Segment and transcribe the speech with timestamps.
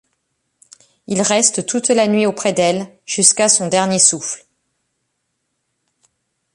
[1.05, 4.47] Ils restent toute la nuit auprès d’elle jusqu’à son dernier souffle.